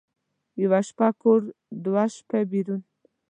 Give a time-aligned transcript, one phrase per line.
[0.63, 1.41] یوه شپه کور،
[1.83, 2.81] دوه شپه بېرون.